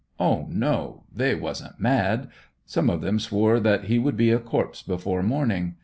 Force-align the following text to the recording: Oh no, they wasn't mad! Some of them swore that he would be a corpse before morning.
Oh 0.19 0.47
no, 0.49 1.03
they 1.13 1.35
wasn't 1.35 1.79
mad! 1.79 2.29
Some 2.65 2.89
of 2.89 3.01
them 3.01 3.19
swore 3.19 3.59
that 3.59 3.83
he 3.83 3.99
would 3.99 4.17
be 4.17 4.31
a 4.31 4.39
corpse 4.39 4.81
before 4.81 5.21
morning. 5.21 5.75